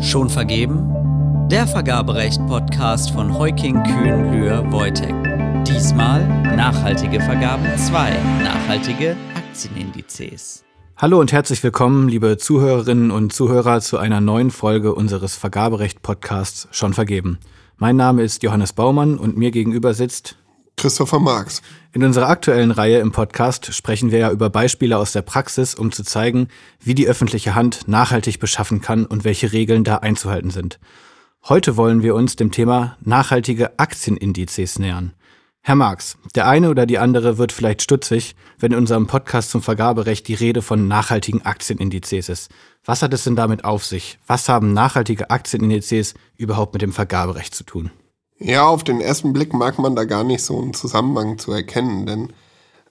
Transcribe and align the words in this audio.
Schon 0.00 0.28
vergeben? 0.28 1.48
Der 1.50 1.66
Vergaberecht-Podcast 1.66 3.12
von 3.12 3.38
Heuking 3.38 3.82
Kühn 3.82 4.32
Lühr 4.32 4.70
Wojtek. 4.70 5.14
Diesmal 5.64 6.26
nachhaltige 6.56 7.20
Vergaben 7.20 7.66
2, 7.76 8.10
nachhaltige 8.42 9.16
Aktienindizes. 9.34 10.64
Hallo 10.96 11.18
und 11.18 11.32
herzlich 11.32 11.62
willkommen, 11.62 12.08
liebe 12.08 12.36
Zuhörerinnen 12.36 13.10
und 13.10 13.32
Zuhörer, 13.32 13.80
zu 13.80 13.98
einer 13.98 14.20
neuen 14.20 14.50
Folge 14.50 14.94
unseres 14.94 15.36
Vergaberecht-Podcasts 15.36 16.68
Schon 16.70 16.92
vergeben. 16.92 17.38
Mein 17.78 17.96
Name 17.96 18.22
ist 18.22 18.42
Johannes 18.42 18.72
Baumann 18.72 19.16
und 19.16 19.36
mir 19.36 19.50
gegenüber 19.50 19.94
sitzt 19.94 20.36
Christopher 20.76 21.20
Marx. 21.20 21.62
In 21.92 22.04
unserer 22.04 22.28
aktuellen 22.28 22.70
Reihe 22.70 22.98
im 22.98 23.12
Podcast 23.12 23.74
sprechen 23.74 24.10
wir 24.10 24.18
ja 24.18 24.30
über 24.30 24.50
Beispiele 24.50 24.98
aus 24.98 25.12
der 25.12 25.22
Praxis, 25.22 25.74
um 25.74 25.92
zu 25.92 26.02
zeigen, 26.02 26.48
wie 26.80 26.94
die 26.94 27.06
öffentliche 27.06 27.54
Hand 27.54 27.86
nachhaltig 27.86 28.40
beschaffen 28.40 28.80
kann 28.80 29.06
und 29.06 29.24
welche 29.24 29.52
Regeln 29.52 29.84
da 29.84 29.96
einzuhalten 29.96 30.50
sind. 30.50 30.78
Heute 31.48 31.76
wollen 31.76 32.02
wir 32.02 32.14
uns 32.14 32.36
dem 32.36 32.50
Thema 32.50 32.96
nachhaltige 33.00 33.78
Aktienindizes 33.78 34.78
nähern. 34.78 35.12
Herr 35.64 35.76
Marx, 35.76 36.18
der 36.34 36.48
eine 36.48 36.70
oder 36.70 36.86
die 36.86 36.98
andere 36.98 37.38
wird 37.38 37.52
vielleicht 37.52 37.82
stutzig, 37.82 38.34
wenn 38.58 38.72
in 38.72 38.78
unserem 38.78 39.06
Podcast 39.06 39.52
zum 39.52 39.62
Vergaberecht 39.62 40.26
die 40.26 40.34
Rede 40.34 40.60
von 40.60 40.88
nachhaltigen 40.88 41.46
Aktienindizes 41.46 42.28
ist. 42.28 42.50
Was 42.84 43.02
hat 43.02 43.14
es 43.14 43.22
denn 43.22 43.36
damit 43.36 43.64
auf 43.64 43.84
sich? 43.84 44.18
Was 44.26 44.48
haben 44.48 44.72
nachhaltige 44.72 45.30
Aktienindizes 45.30 46.14
überhaupt 46.36 46.72
mit 46.72 46.82
dem 46.82 46.92
Vergaberecht 46.92 47.54
zu 47.54 47.62
tun? 47.62 47.92
Ja, 48.44 48.66
auf 48.66 48.82
den 48.82 49.00
ersten 49.00 49.32
Blick 49.32 49.54
mag 49.54 49.78
man 49.78 49.94
da 49.94 50.04
gar 50.04 50.24
nicht 50.24 50.42
so 50.42 50.60
einen 50.60 50.74
Zusammenhang 50.74 51.38
zu 51.38 51.52
erkennen, 51.52 52.06
denn 52.06 52.32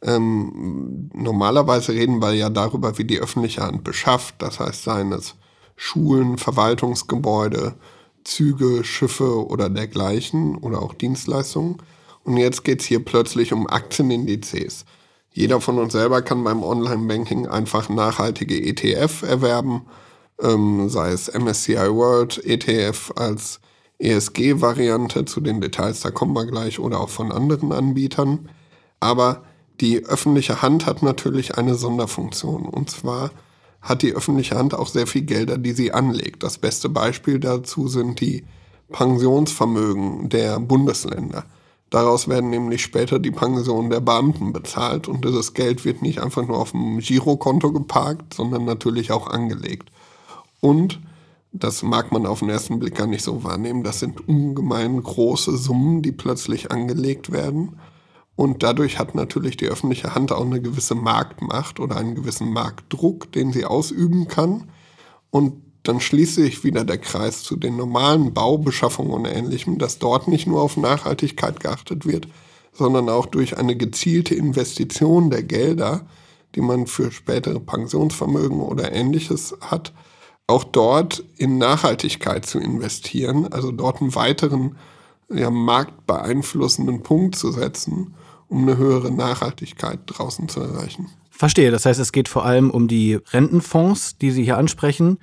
ähm, 0.01 1.09
normalerweise 1.13 1.91
reden 1.91 2.21
wir 2.21 2.31
ja 2.33 2.49
darüber, 2.49 2.97
wie 2.97 3.03
die 3.03 3.19
öffentliche 3.19 3.61
Hand 3.61 3.83
beschafft, 3.83 4.35
das 4.37 4.61
heißt 4.61 4.83
seien 4.83 5.11
es 5.11 5.35
Schulen, 5.75 6.37
Verwaltungsgebäude, 6.37 7.75
Züge, 8.23 8.85
Schiffe 8.85 9.45
oder 9.45 9.69
dergleichen 9.69 10.55
oder 10.55 10.81
auch 10.81 10.93
Dienstleistungen. 10.93 11.77
Und 12.23 12.37
jetzt 12.37 12.63
geht 12.63 12.79
es 12.79 12.85
hier 12.85 13.03
plötzlich 13.03 13.51
um 13.51 13.67
Aktienindizes. 13.67 14.85
Jeder 15.33 15.59
von 15.59 15.79
uns 15.79 15.91
selber 15.91 16.21
kann 16.21 16.45
beim 16.45 16.63
Online-Banking 16.63 17.47
einfach 17.47 17.89
nachhaltige 17.89 18.55
ETF 18.55 19.23
erwerben, 19.23 19.81
ähm, 20.41 20.87
sei 20.87 21.11
es 21.11 21.27
MSCI 21.27 21.93
World 21.93 22.41
ETF 22.45 23.11
als 23.17 23.59
ESG-Variante, 24.01 25.25
zu 25.25 25.41
den 25.41 25.61
Details, 25.61 26.01
da 26.01 26.11
kommen 26.11 26.33
wir 26.35 26.45
gleich, 26.45 26.79
oder 26.79 26.99
auch 26.99 27.09
von 27.09 27.31
anderen 27.31 27.71
Anbietern. 27.71 28.49
Aber 28.99 29.43
die 29.79 30.05
öffentliche 30.05 30.61
Hand 30.61 30.85
hat 30.85 31.03
natürlich 31.03 31.57
eine 31.57 31.75
Sonderfunktion. 31.75 32.65
Und 32.65 32.89
zwar 32.89 33.31
hat 33.81 34.01
die 34.01 34.13
öffentliche 34.13 34.57
Hand 34.57 34.73
auch 34.73 34.87
sehr 34.87 35.07
viel 35.07 35.23
Gelder, 35.23 35.57
die 35.57 35.73
sie 35.73 35.91
anlegt. 35.91 36.43
Das 36.43 36.57
beste 36.57 36.89
Beispiel 36.89 37.39
dazu 37.39 37.87
sind 37.87 38.21
die 38.21 38.43
Pensionsvermögen 38.91 40.29
der 40.29 40.59
Bundesländer. 40.59 41.45
Daraus 41.89 42.29
werden 42.29 42.49
nämlich 42.49 42.83
später 42.83 43.19
die 43.19 43.31
Pensionen 43.31 43.89
der 43.89 43.99
Beamten 43.99 44.53
bezahlt 44.53 45.09
und 45.09 45.25
dieses 45.25 45.53
Geld 45.53 45.83
wird 45.83 46.01
nicht 46.01 46.21
einfach 46.21 46.47
nur 46.47 46.57
auf 46.57 46.71
dem 46.71 46.99
Girokonto 46.99 47.73
geparkt, 47.73 48.33
sondern 48.33 48.63
natürlich 48.63 49.11
auch 49.11 49.27
angelegt. 49.27 49.89
Und 50.61 51.01
das 51.51 51.83
mag 51.83 52.11
man 52.11 52.25
auf 52.25 52.39
den 52.39 52.49
ersten 52.49 52.79
Blick 52.79 52.95
gar 52.95 53.07
nicht 53.07 53.23
so 53.23 53.43
wahrnehmen. 53.43 53.83
Das 53.83 53.99
sind 53.99 54.27
ungemein 54.27 55.01
große 55.01 55.57
Summen, 55.57 56.01
die 56.01 56.11
plötzlich 56.11 56.71
angelegt 56.71 57.31
werden. 57.31 57.77
Und 58.35 58.63
dadurch 58.63 58.97
hat 58.97 59.13
natürlich 59.15 59.57
die 59.57 59.67
öffentliche 59.67 60.15
Hand 60.15 60.31
auch 60.31 60.45
eine 60.45 60.61
gewisse 60.61 60.95
Marktmacht 60.95 61.79
oder 61.79 61.97
einen 61.97 62.15
gewissen 62.15 62.51
Marktdruck, 62.51 63.31
den 63.33 63.51
sie 63.51 63.65
ausüben 63.65 64.27
kann. 64.27 64.69
Und 65.29 65.61
dann 65.83 65.99
schließt 65.99 66.35
sich 66.35 66.63
wieder 66.63 66.85
der 66.85 66.97
Kreis 66.97 67.43
zu 67.43 67.55
den 67.55 67.75
normalen 67.75 68.33
Baubeschaffungen 68.33 69.11
und 69.11 69.25
Ähnlichem, 69.25 69.77
dass 69.77 69.99
dort 69.99 70.27
nicht 70.27 70.47
nur 70.47 70.61
auf 70.61 70.77
Nachhaltigkeit 70.77 71.59
geachtet 71.59 72.05
wird, 72.05 72.27
sondern 72.71 73.09
auch 73.09 73.25
durch 73.25 73.57
eine 73.57 73.75
gezielte 73.75 74.35
Investition 74.35 75.29
der 75.29 75.43
Gelder, 75.43 76.05
die 76.55 76.61
man 76.61 76.87
für 76.87 77.11
spätere 77.11 77.59
Pensionsvermögen 77.59 78.61
oder 78.61 78.91
Ähnliches 78.91 79.55
hat, 79.61 79.91
auch 80.47 80.63
dort 80.63 81.23
in 81.37 81.57
Nachhaltigkeit 81.57 82.45
zu 82.45 82.59
investieren, 82.59 83.51
also 83.51 83.71
dort 83.71 84.01
einen 84.01 84.15
weiteren 84.15 84.75
ja, 85.29 85.49
marktbeeinflussenden 85.49 87.03
Punkt 87.03 87.35
zu 87.35 87.51
setzen, 87.51 88.15
um 88.47 88.63
eine 88.63 88.77
höhere 88.77 89.11
Nachhaltigkeit 89.11 89.99
draußen 90.07 90.49
zu 90.49 90.59
erreichen. 90.61 91.09
Verstehe, 91.29 91.71
das 91.71 91.85
heißt, 91.85 91.99
es 91.99 92.11
geht 92.11 92.27
vor 92.27 92.45
allem 92.45 92.69
um 92.69 92.87
die 92.87 93.15
Rentenfonds, 93.31 94.17
die 94.17 94.31
Sie 94.31 94.43
hier 94.43 94.57
ansprechen. 94.57 95.17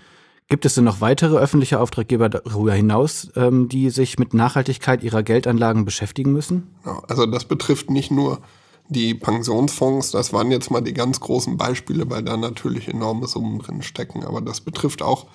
Gibt 0.48 0.64
es 0.64 0.74
denn 0.74 0.84
noch 0.84 1.02
weitere 1.02 1.36
öffentliche 1.36 1.78
Auftraggeber 1.78 2.30
darüber 2.30 2.72
hinaus, 2.72 3.30
ähm, 3.36 3.68
die 3.68 3.90
sich 3.90 4.18
mit 4.18 4.32
Nachhaltigkeit 4.32 5.02
ihrer 5.02 5.22
Geldanlagen 5.22 5.84
beschäftigen 5.84 6.32
müssen? 6.32 6.74
also 7.06 7.26
das 7.26 7.44
betrifft 7.44 7.90
nicht 7.90 8.10
nur 8.10 8.40
die 8.88 9.14
Pensionsfonds, 9.14 10.10
das 10.10 10.32
waren 10.32 10.50
jetzt 10.50 10.70
mal 10.70 10.80
die 10.80 10.94
ganz 10.94 11.20
großen 11.20 11.56
Beispiele, 11.56 12.08
weil 12.10 12.22
da 12.22 12.36
natürlich 12.36 12.88
enorme 12.88 13.26
Summen 13.26 13.58
drin 13.58 13.82
stecken. 13.82 14.24
Aber 14.24 14.40
das 14.40 14.60
betrifft 14.60 15.02
auch 15.02 15.26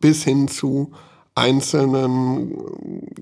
bis 0.00 0.22
hin 0.24 0.48
zu 0.48 0.92
einzelnen, 1.34 2.54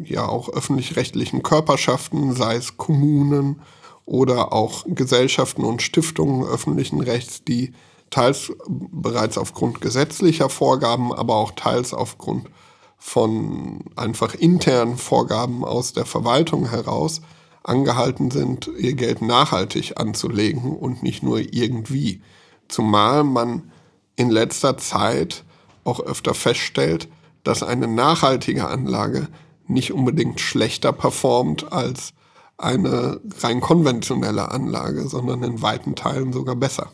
ja 0.05 0.27
auch 0.27 0.49
öffentlich-rechtlichen 0.49 1.43
Körperschaften, 1.43 2.35
sei 2.35 2.57
es 2.57 2.77
Kommunen 2.77 3.61
oder 4.05 4.53
auch 4.53 4.85
Gesellschaften 4.87 5.65
und 5.65 5.83
Stiftungen 5.83 6.47
öffentlichen 6.47 7.01
Rechts, 7.01 7.45
die 7.45 7.73
teils 8.11 8.53
bereits 8.69 9.37
aufgrund 9.37 9.81
gesetzlicher 9.81 10.49
Vorgaben, 10.49 11.13
aber 11.13 11.37
auch 11.37 11.53
teils 11.53 11.93
aufgrund 11.93 12.49
von 12.97 13.85
einfach 13.97 14.35
internen 14.35 14.97
Vorgaben 14.97 15.65
aus 15.65 15.93
der 15.93 16.07
Verwaltung 16.07 16.69
heraus 16.69 17.21
angehalten 17.63 18.31
sind, 18.31 18.71
ihr 18.79 18.95
Geld 18.95 19.23
nachhaltig 19.23 19.99
anzulegen 19.99 20.77
und 20.77 21.03
nicht 21.03 21.23
nur 21.23 21.39
irgendwie. 21.39 22.23
Zumal 22.69 23.25
man 23.25 23.71
in 24.17 24.31
letzter 24.31 24.77
Zeit 24.77 25.45
auch 25.85 26.01
öfter 26.01 26.35
feststellt, 26.35 27.09
dass 27.45 27.63
eine 27.63 27.89
nachhaltige 27.89 28.67
Anlage 28.69 29.29
nicht 29.67 29.93
unbedingt 29.93 30.41
schlechter 30.41 30.93
performt 30.93 31.73
als 31.73 32.13
eine 32.57 33.21
rein 33.41 33.61
konventionelle 33.61 34.51
Anlage, 34.51 35.09
sondern 35.09 35.43
in 35.43 35.63
weiten 35.63 35.95
Teilen 35.95 36.33
sogar 36.33 36.57
besser. 36.57 36.91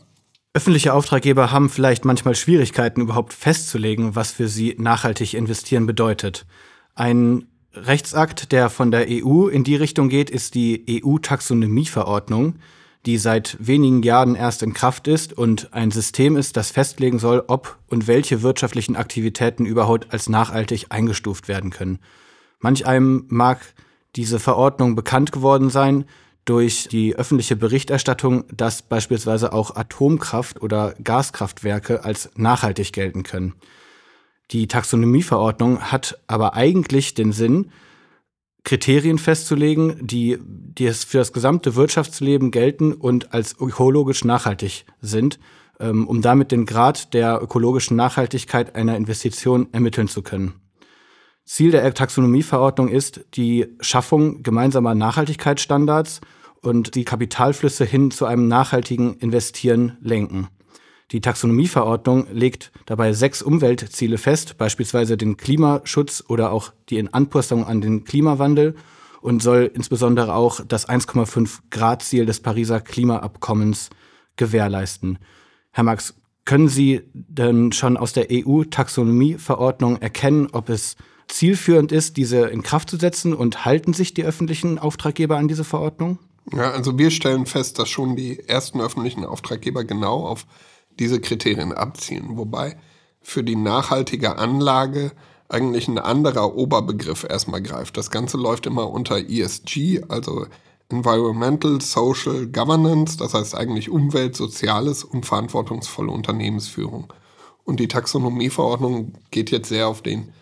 Öffentliche 0.53 0.93
Auftraggeber 0.93 1.51
haben 1.51 1.69
vielleicht 1.69 2.05
manchmal 2.05 2.37
Schwierigkeiten, 2.37 3.01
überhaupt 3.01 3.33
festzulegen, 3.33 4.15
was 4.15 4.31
für 4.31 4.47
sie 4.47 4.77
nachhaltig 4.79 5.35
investieren 5.35 5.87
bedeutet. 5.87 6.47
Ein 6.95 7.49
Rechtsakt, 7.75 8.53
der 8.53 8.71
von 8.71 8.91
der 8.91 9.07
EU 9.09 9.49
in 9.49 9.65
die 9.65 9.77
Richtung 9.77 10.09
geht, 10.09 10.31
ist 10.31 10.55
die 10.55 11.03
EU-Taxonomieverordnung, 11.05 12.57
die 13.07 13.19
seit 13.19 13.57
wenigen 13.61 14.03
Jahren 14.03 14.35
erst 14.35 14.63
in 14.63 14.73
Kraft 14.73 15.09
ist 15.09 15.33
und 15.33 15.73
ein 15.73 15.91
System 15.91 16.37
ist, 16.37 16.57
das 16.57 16.71
festlegen 16.71 17.19
soll, 17.19 17.45
ob 17.49 17.79
und 17.89 18.07
welche 18.07 18.43
wirtschaftlichen 18.43 18.97
Aktivitäten 18.97 19.67
überhaupt 19.67 20.13
als 20.13 20.29
nachhaltig 20.29 20.87
eingestuft 20.89 21.49
werden 21.49 21.71
können. 21.71 21.99
Manch 22.61 22.87
einem 22.87 23.27
mag 23.29 23.61
diese 24.17 24.39
Verordnung 24.39 24.95
bekannt 24.95 25.33
geworden 25.33 25.69
sein 25.69 26.05
durch 26.45 26.89
die 26.89 27.17
öffentliche 27.17 27.57
Berichterstattung, 27.57 28.45
dass 28.55 28.83
beispielsweise 28.83 29.53
auch 29.53 29.77
Atomkraft 29.77 30.63
oder 30.63 30.95
Gaskraftwerke 31.03 32.05
als 32.05 32.31
nachhaltig 32.37 32.93
gelten 32.93 33.23
können. 33.23 33.55
Die 34.51 34.69
Taxonomieverordnung 34.69 35.81
hat 35.81 36.19
aber 36.27 36.55
eigentlich 36.55 37.15
den 37.15 37.33
Sinn, 37.33 37.71
Kriterien 38.65 39.19
festzulegen, 39.19 40.07
die, 40.07 40.39
die 40.41 40.87
es 40.87 41.05
für 41.05 41.19
das 41.19 41.33
gesamte 41.33 41.77
Wirtschaftsleben 41.77 42.51
gelten 42.51 42.95
und 42.95 43.35
als 43.35 43.55
ökologisch 43.61 44.25
nachhaltig 44.25 44.87
sind, 45.03 45.39
ähm, 45.81 46.07
um 46.09 46.23
damit 46.23 46.51
den 46.51 46.65
Grad 46.65 47.13
der 47.13 47.43
ökologischen 47.43 47.97
Nachhaltigkeit 47.97 48.75
einer 48.75 48.97
Investition 48.97 49.69
ermitteln 49.73 50.09
zu 50.09 50.23
können. 50.23 50.55
Ziel 51.45 51.73
der 51.73 51.93
Taxonomieverordnung 51.93 52.89
ist 52.89 53.27
die 53.35 53.67
Schaffung 53.81 54.43
gemeinsamer 54.43 54.95
Nachhaltigkeitsstandards 54.95 56.23
und 56.63 56.95
die 56.95 57.05
Kapitalflüsse 57.05 57.85
hin 57.85 58.11
zu 58.11 58.25
einem 58.25 58.49
nachhaltigen 58.49 59.19
Investieren 59.19 59.99
lenken. 60.01 60.49
Die 61.15 61.21
Taxonomieverordnung 61.21 62.27
legt 62.33 62.73
dabei 62.87 63.13
sechs 63.13 63.41
Umweltziele 63.41 64.19
fest, 64.19 64.59
beispielsweise 64.59 65.17
den 65.17 65.37
Klimaschutz 65.37 66.25
oder 66.27 66.51
auch 66.51 66.73
die 66.89 67.07
Anpassung 67.15 67.65
an 67.65 67.81
den 67.81 68.03
Klimawandel 68.03 68.75
und 69.21 69.41
soll 69.41 69.71
insbesondere 69.73 70.35
auch 70.35 70.61
das 70.67 70.89
1,5 70.89 71.61
Grad 71.71 72.03
Ziel 72.03 72.27
des 72.27 72.41
Pariser 72.41 72.81
Klimaabkommens 72.81 73.91
gewährleisten. 74.35 75.21
Herr 75.71 75.85
Max, 75.85 76.15
können 76.45 76.67
Sie 76.67 77.03
denn 77.13 77.71
schon 77.71 77.97
aus 77.97 78.13
der 78.13 78.27
EU-Taxonomieverordnung 78.33 79.99
erkennen, 80.03 80.49
ob 80.51 80.69
es 80.69 80.97
zielführend 81.29 81.93
ist, 81.93 82.17
diese 82.17 82.47
in 82.47 82.65
Kraft 82.65 82.91
zu 82.91 82.97
setzen 82.97 83.35
und 83.35 83.65
halten 83.65 83.93
sich 83.93 84.15
die 84.15 84.25
öffentlichen 84.25 84.81
Auftraggeber 84.81 85.37
an 85.37 85.47
diese 85.47 85.63
Verordnung? 85.63 86.19
Ja, 86.53 86.73
also 86.73 86.99
wir 86.99 87.13
stellen 87.13 87.47
fest, 87.47 87.79
dass 87.79 87.89
schon 87.89 88.17
die 88.17 88.41
ersten 88.49 88.81
öffentlichen 88.81 89.25
Auftraggeber 89.25 89.85
genau 89.85 90.27
auf 90.27 90.45
diese 90.99 91.21
Kriterien 91.21 91.73
abzielen. 91.73 92.37
Wobei 92.37 92.77
für 93.21 93.43
die 93.43 93.57
nachhaltige 93.57 94.37
Anlage 94.37 95.13
eigentlich 95.49 95.89
ein 95.89 95.99
anderer 95.99 96.57
Oberbegriff 96.57 97.25
erstmal 97.29 97.63
greift. 97.63 97.97
Das 97.97 98.11
Ganze 98.11 98.37
läuft 98.37 98.67
immer 98.67 98.91
unter 98.91 99.19
ESG, 99.19 100.03
also 100.09 100.47
Environmental 100.89 101.81
Social 101.81 102.47
Governance, 102.47 103.17
das 103.17 103.35
heißt 103.35 103.55
eigentlich 103.55 103.91
Umwelt, 103.91 104.37
Soziales 104.37 105.05
und 105.05 105.27
verantwortungsvolle 105.27 106.11
Unternehmensführung. 106.11 107.13
Und 107.65 107.81
die 107.81 107.89
Taxonomieverordnung 107.89 109.15
geht 109.31 109.51
jetzt 109.51 109.69
sehr 109.69 109.89
auf 109.89 110.03
den 110.03 110.33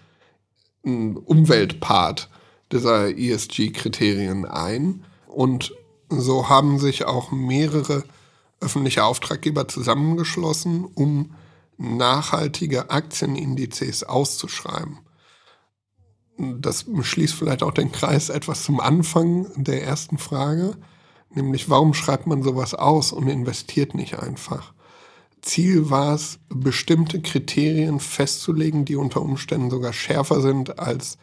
mm, 0.82 1.16
Umweltpart 1.18 2.28
dieser 2.72 3.16
ESG-Kriterien 3.16 4.44
ein. 4.44 5.04
Und 5.26 5.74
so 6.08 6.48
haben 6.48 6.78
sich 6.78 7.04
auch 7.04 7.30
mehrere 7.30 8.04
öffentliche 8.62 9.04
Auftraggeber 9.04 9.68
zusammengeschlossen, 9.68 10.84
um 10.84 11.34
nachhaltige 11.78 12.90
Aktienindizes 12.90 14.04
auszuschreiben. 14.04 15.00
Das 16.38 16.86
schließt 17.02 17.34
vielleicht 17.34 17.62
auch 17.62 17.72
den 17.72 17.92
Kreis 17.92 18.28
etwas 18.28 18.64
zum 18.64 18.80
Anfang 18.80 19.46
der 19.56 19.84
ersten 19.84 20.18
Frage, 20.18 20.76
nämlich 21.30 21.68
warum 21.68 21.94
schreibt 21.94 22.26
man 22.26 22.42
sowas 22.42 22.74
aus 22.74 23.12
und 23.12 23.28
investiert 23.28 23.94
nicht 23.94 24.18
einfach? 24.18 24.72
Ziel 25.42 25.90
war 25.90 26.14
es, 26.14 26.38
bestimmte 26.48 27.20
Kriterien 27.20 28.00
festzulegen, 28.00 28.84
die 28.84 28.96
unter 28.96 29.20
Umständen 29.20 29.70
sogar 29.70 29.92
schärfer 29.92 30.40
sind 30.40 30.78
als 30.78 31.18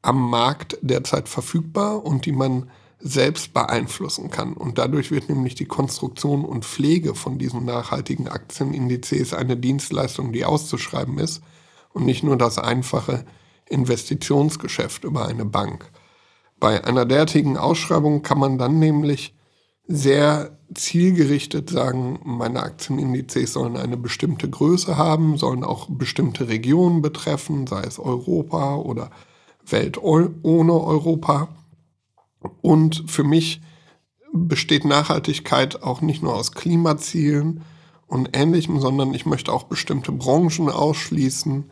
am 0.00 0.30
Markt 0.30 0.78
derzeit 0.80 1.28
verfügbar 1.28 2.04
und 2.04 2.24
die 2.24 2.32
man 2.32 2.70
selbst 3.00 3.54
beeinflussen 3.54 4.30
kann. 4.30 4.54
Und 4.54 4.78
dadurch 4.78 5.10
wird 5.10 5.28
nämlich 5.28 5.54
die 5.54 5.66
Konstruktion 5.66 6.44
und 6.44 6.64
Pflege 6.64 7.14
von 7.14 7.38
diesen 7.38 7.64
nachhaltigen 7.64 8.28
Aktienindizes 8.28 9.34
eine 9.34 9.56
Dienstleistung, 9.56 10.32
die 10.32 10.44
auszuschreiben 10.44 11.18
ist 11.18 11.42
und 11.92 12.04
nicht 12.04 12.24
nur 12.24 12.36
das 12.36 12.58
einfache 12.58 13.24
Investitionsgeschäft 13.66 15.04
über 15.04 15.26
eine 15.26 15.44
Bank. 15.44 15.90
Bei 16.58 16.84
einer 16.84 17.04
derartigen 17.04 17.56
Ausschreibung 17.56 18.22
kann 18.22 18.38
man 18.38 18.58
dann 18.58 18.78
nämlich 18.78 19.34
sehr 19.86 20.58
zielgerichtet 20.74 21.70
sagen, 21.70 22.18
meine 22.24 22.62
Aktienindizes 22.62 23.52
sollen 23.52 23.76
eine 23.76 23.96
bestimmte 23.96 24.50
Größe 24.50 24.96
haben, 24.96 25.38
sollen 25.38 25.64
auch 25.64 25.86
bestimmte 25.88 26.48
Regionen 26.48 27.00
betreffen, 27.00 27.66
sei 27.66 27.82
es 27.82 27.98
Europa 27.98 28.76
oder 28.76 29.10
Welt 29.66 30.02
ohne 30.02 30.32
Europa. 30.42 31.48
Und 32.60 33.04
für 33.06 33.24
mich 33.24 33.60
besteht 34.32 34.84
Nachhaltigkeit 34.84 35.82
auch 35.82 36.00
nicht 36.00 36.22
nur 36.22 36.34
aus 36.34 36.52
Klimazielen 36.52 37.62
und 38.06 38.36
ähnlichem, 38.36 38.80
sondern 38.80 39.14
ich 39.14 39.26
möchte 39.26 39.52
auch 39.52 39.64
bestimmte 39.64 40.12
Branchen 40.12 40.68
ausschließen 40.68 41.70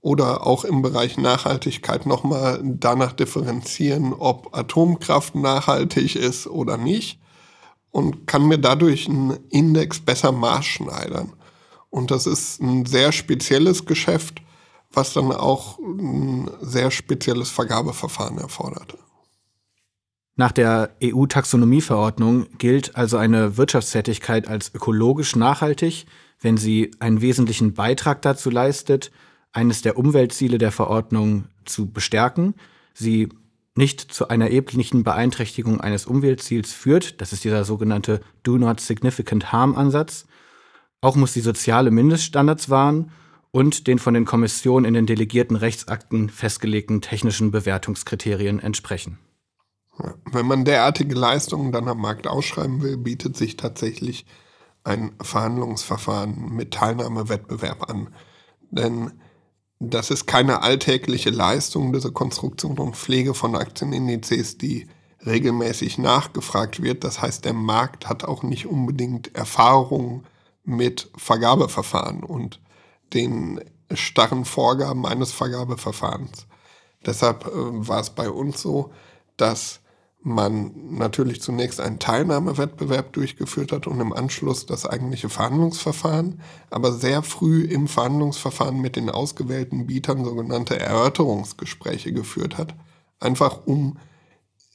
oder 0.00 0.46
auch 0.46 0.64
im 0.64 0.82
Bereich 0.82 1.16
Nachhaltigkeit 1.16 2.04
nochmal 2.06 2.60
danach 2.62 3.12
differenzieren, 3.12 4.12
ob 4.12 4.54
Atomkraft 4.56 5.34
nachhaltig 5.34 6.16
ist 6.16 6.46
oder 6.46 6.76
nicht 6.76 7.18
und 7.90 8.26
kann 8.26 8.46
mir 8.46 8.58
dadurch 8.58 9.08
einen 9.08 9.38
Index 9.50 10.00
besser 10.00 10.32
maßschneidern. 10.32 11.32
Und 11.90 12.10
das 12.10 12.26
ist 12.26 12.60
ein 12.60 12.86
sehr 12.86 13.12
spezielles 13.12 13.86
Geschäft, 13.86 14.42
was 14.92 15.12
dann 15.12 15.32
auch 15.32 15.78
ein 15.78 16.50
sehr 16.60 16.90
spezielles 16.90 17.50
Vergabeverfahren 17.50 18.38
erfordert. 18.38 18.98
Nach 20.36 20.50
der 20.50 20.96
EU-Taxonomieverordnung 21.02 22.46
gilt 22.58 22.96
also 22.96 23.16
eine 23.16 23.56
Wirtschaftstätigkeit 23.56 24.48
als 24.48 24.74
ökologisch 24.74 25.36
nachhaltig, 25.36 26.06
wenn 26.40 26.56
sie 26.56 26.90
einen 26.98 27.20
wesentlichen 27.20 27.74
Beitrag 27.74 28.20
dazu 28.22 28.50
leistet, 28.50 29.12
eines 29.52 29.82
der 29.82 29.96
Umweltziele 29.96 30.58
der 30.58 30.72
Verordnung 30.72 31.44
zu 31.64 31.90
bestärken, 31.90 32.54
sie 32.92 33.28
nicht 33.76 34.00
zu 34.00 34.28
einer 34.28 34.46
erheblichen 34.46 35.04
Beeinträchtigung 35.04 35.80
eines 35.80 36.06
Umweltziels 36.06 36.72
führt, 36.72 37.20
das 37.20 37.32
ist 37.32 37.44
dieser 37.44 37.64
sogenannte 37.64 38.20
Do 38.42 38.58
Not 38.58 38.80
Significant 38.80 39.52
Harm 39.52 39.76
Ansatz, 39.76 40.26
auch 41.00 41.14
muss 41.14 41.32
sie 41.32 41.40
soziale 41.40 41.92
Mindeststandards 41.92 42.70
wahren 42.70 43.12
und 43.52 43.86
den 43.86 44.00
von 44.00 44.14
den 44.14 44.24
Kommissionen 44.24 44.84
in 44.84 44.94
den 44.94 45.06
delegierten 45.06 45.56
Rechtsakten 45.56 46.28
festgelegten 46.28 47.00
technischen 47.00 47.52
Bewertungskriterien 47.52 48.58
entsprechen. 48.58 49.18
Wenn 50.30 50.46
man 50.46 50.64
derartige 50.64 51.14
Leistungen 51.14 51.72
dann 51.72 51.88
am 51.88 52.00
Markt 52.00 52.26
ausschreiben 52.26 52.82
will, 52.82 52.96
bietet 52.96 53.36
sich 53.36 53.56
tatsächlich 53.56 54.26
ein 54.82 55.12
Verhandlungsverfahren 55.20 56.54
mit 56.54 56.72
Teilnahmewettbewerb 56.72 57.88
an. 57.88 58.14
Denn 58.70 59.12
das 59.78 60.10
ist 60.10 60.26
keine 60.26 60.62
alltägliche 60.62 61.30
Leistung, 61.30 61.92
diese 61.92 62.12
Konstruktion 62.12 62.78
und 62.78 62.96
Pflege 62.96 63.34
von 63.34 63.54
Aktienindizes, 63.54 64.58
die 64.58 64.88
regelmäßig 65.24 65.98
nachgefragt 65.98 66.82
wird. 66.82 67.04
Das 67.04 67.22
heißt, 67.22 67.44
der 67.44 67.54
Markt 67.54 68.08
hat 68.08 68.24
auch 68.24 68.42
nicht 68.42 68.66
unbedingt 68.66 69.34
Erfahrung 69.34 70.24
mit 70.64 71.10
Vergabeverfahren 71.16 72.22
und 72.22 72.60
den 73.12 73.60
starren 73.92 74.44
Vorgaben 74.44 75.06
eines 75.06 75.32
Vergabeverfahrens. 75.32 76.46
Deshalb 77.06 77.46
äh, 77.46 77.50
war 77.52 78.00
es 78.00 78.10
bei 78.10 78.30
uns 78.30 78.60
so, 78.60 78.90
dass 79.36 79.80
man 80.26 80.72
natürlich 80.90 81.42
zunächst 81.42 81.80
einen 81.80 81.98
Teilnahmewettbewerb 81.98 83.12
durchgeführt 83.12 83.72
hat 83.72 83.86
und 83.86 84.00
im 84.00 84.14
Anschluss 84.14 84.64
das 84.64 84.86
eigentliche 84.86 85.28
Verhandlungsverfahren, 85.28 86.40
aber 86.70 86.92
sehr 86.92 87.22
früh 87.22 87.62
im 87.62 87.88
Verhandlungsverfahren 87.88 88.80
mit 88.80 88.96
den 88.96 89.10
ausgewählten 89.10 89.86
Bietern 89.86 90.24
sogenannte 90.24 90.80
Erörterungsgespräche 90.80 92.14
geführt 92.14 92.56
hat, 92.56 92.74
einfach 93.20 93.66
um 93.66 93.98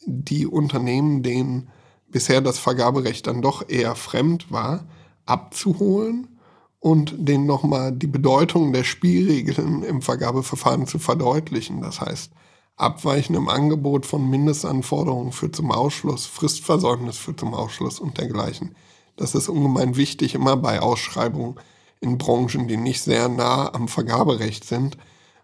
die 0.06 0.46
Unternehmen, 0.46 1.24
denen 1.24 1.70
bisher 2.08 2.42
das 2.42 2.60
Vergaberecht 2.60 3.26
dann 3.26 3.42
doch 3.42 3.68
eher 3.68 3.96
fremd 3.96 4.52
war, 4.52 4.88
abzuholen 5.26 6.40
und 6.80 7.16
denen 7.18 7.48
nochmal 7.48 7.92
die 7.92 8.08
Bedeutung 8.08 8.72
der 8.72 8.84
Spielregeln 8.84 9.82
im 9.82 10.04
Vergabeverfahren 10.04 10.86
zu 10.86 11.00
verdeutlichen. 11.00 11.82
Das 11.82 12.02
heißt, 12.02 12.34
abweichendem 12.80 13.50
Angebot 13.50 14.06
von 14.06 14.30
Mindestanforderungen 14.30 15.32
führt 15.32 15.56
zum 15.56 15.72
Ausschluss, 15.72 16.26
Fristversäumnis 16.26 17.18
führt 17.18 17.40
zum 17.40 17.54
Ausschluss 17.54 18.00
und 18.00 18.18
dergleichen. 18.18 18.76
Das 19.18 19.36
ist 19.36 19.50
ungemein 19.50 19.98
wichtig 19.98 20.34
immer 20.34 20.56
bei 20.56 20.82
Ausschreibungen 20.82 21.60
in 22.00 22.18
Branchen, 22.18 22.68
die 22.70 22.78
nicht 22.78 23.02
sehr 23.02 23.28
nah 23.28 23.74
am 23.74 23.90
Vergaberecht 23.90 24.64
sind, 24.64 24.98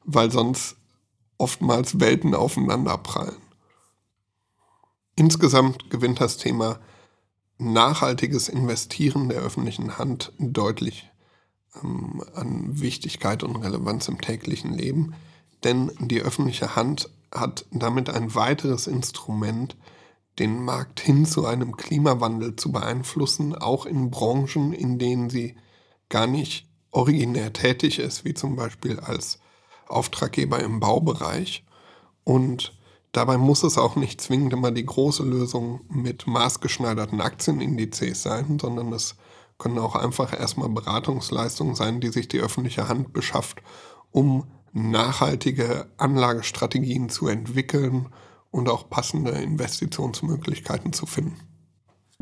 weil 0.06 0.32
sonst 0.32 0.78
oftmals 1.38 2.00
Welten 2.00 2.34
aufeinanderprallen. 2.34 3.36
Insgesamt 5.18 5.90
gewinnt 5.90 6.22
das 6.22 6.38
Thema 6.38 6.80
nachhaltiges 7.58 8.48
Investieren 8.48 9.28
der 9.28 9.40
öffentlichen 9.40 9.98
Hand 9.98 10.32
deutlich 10.40 11.10
ähm, 11.84 12.24
an 12.34 12.80
Wichtigkeit 12.80 13.44
und 13.44 13.58
Relevanz 13.58 14.08
im 14.08 14.22
täglichen 14.22 14.74
Leben, 14.74 15.16
denn 15.66 15.92
die 16.00 16.22
öffentliche 16.22 16.78
Hand 16.78 17.10
hat 17.36 17.66
damit 17.72 18.10
ein 18.10 18.34
weiteres 18.34 18.88
Instrument, 18.88 19.76
den 20.40 20.64
Markt 20.64 21.00
hin 21.00 21.26
zu 21.26 21.46
einem 21.46 21.78
Klimawandel 21.78 22.56
zu 22.56 22.72
beeinflussen, 22.72 23.56
auch 23.56 23.86
in 23.86 24.12
Branchen, 24.12 24.74
in 24.74 25.00
denen 25.00 25.30
sie 25.30 25.56
gar 26.10 26.28
nicht 26.28 26.68
originär 26.92 27.54
tätig 27.54 28.00
ist, 28.00 28.26
wie 28.26 28.34
zum 28.34 28.56
Beispiel 28.56 29.00
als 29.00 29.40
Auftraggeber 29.88 30.60
im 30.62 30.80
Baubereich. 30.80 31.64
Und 32.24 32.78
dabei 33.12 33.38
muss 33.38 33.64
es 33.64 33.78
auch 33.78 33.96
nicht 33.96 34.20
zwingend 34.20 34.54
immer 34.54 34.72
die 34.72 34.86
große 34.86 35.24
Lösung 35.24 35.82
mit 35.90 36.28
maßgeschneiderten 36.28 37.22
Aktienindizes 37.22 38.22
sein, 38.22 38.60
sondern 38.60 38.92
es 38.94 39.16
können 39.58 39.80
auch 39.80 39.96
einfach 39.96 40.38
erstmal 40.38 40.70
Beratungsleistungen 40.70 41.76
sein, 41.76 42.02
die 42.02 42.10
sich 42.10 42.28
die 42.28 42.40
öffentliche 42.40 42.90
Hand 42.90 43.14
beschafft, 43.14 43.62
um 44.12 44.46
nachhaltige 44.76 45.88
Anlagestrategien 45.98 47.10
zu 47.10 47.28
entwickeln 47.28 48.08
und 48.52 48.70
auch 48.70 48.90
passende 48.90 49.32
Investitionsmöglichkeiten 49.32 50.94
zu 50.94 51.06
finden. 51.06 51.38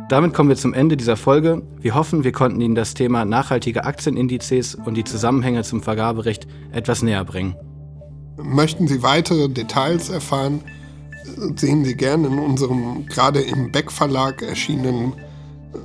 Damit 0.10 0.33
kommen 0.33 0.50
wir 0.50 0.55
zum 0.55 0.74
Ende 0.74 0.95
dieser 0.95 1.17
Folge. 1.17 1.62
Wir 1.79 1.93
hoffen, 1.95 2.24
wir 2.24 2.31
konnten 2.31 2.62
Ihnen 2.62 2.75
das 2.75 2.93
Thema 2.93 3.25
nachhaltige 3.25 3.86
Aktienindizes 3.86 4.75
und 4.75 4.95
die 4.95 5.03
Zusammenhänge 5.03 5.63
zum 5.63 5.83
Vergaberecht 5.83 6.48
etwas 6.72 7.03
näher 7.03 7.25
bringen. 7.25 7.55
Möchten 8.38 8.88
Sie 8.88 9.03
weitere 9.03 9.50
Details 9.50 10.10
erfahren, 10.10 10.62
sehen 11.55 11.86
Sie 11.86 11.95
gerne 11.95 12.27
in 12.27 12.39
unserem 12.39 13.05
gerade 13.05 13.41
im 13.41 13.72
Beck 13.72 13.91
Verlag 13.91 14.41
erschienenen 14.41 15.13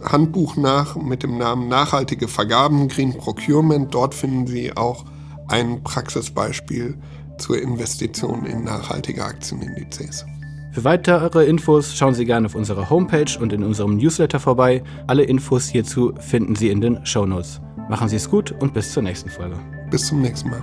Handbuch 0.05 0.57
nach 0.57 0.97
mit 0.97 1.23
dem 1.23 1.39
Namen 1.39 1.69
Nachhaltige 1.69 2.29
Vergaben 2.29 2.89
Green 2.89 3.17
Procurement. 3.17 3.93
Dort 3.93 4.15
finden 4.15 4.47
Sie 4.47 4.75
auch 4.77 5.05
ein 5.49 5.83
Praxisbeispiel 5.83 6.97
zur 7.39 7.61
Investition 7.61 8.45
in 8.47 8.65
nachhaltige 8.65 9.25
Aktienindizes. 9.25 10.25
Für 10.73 10.85
weitere 10.85 11.47
Infos 11.47 11.97
schauen 11.97 12.15
Sie 12.15 12.25
gerne 12.25 12.47
auf 12.47 12.55
unserer 12.55 12.89
Homepage 12.91 13.39
und 13.41 13.53
in 13.53 13.65
unserem 13.65 13.97
Newsletter 13.97 14.39
vorbei. 14.39 14.83
Alle 15.07 15.25
Infos 15.25 15.69
hierzu 15.69 16.13
finden 16.21 16.55
Sie 16.55 16.69
in 16.69 16.81
den 16.81 17.05
Show 17.05 17.27
Notes. 17.27 17.61
Machen 17.89 18.09
Sie 18.09 18.17
es 18.17 18.29
gut 18.29 18.53
und 18.61 18.75
bis 18.75 18.93
zur 18.93 19.03
nächsten 19.03 19.31
Folge. 19.31 19.59
Bis 19.91 20.07
zum 20.07 20.21
nächsten 20.21 20.51
Mal. 20.51 20.63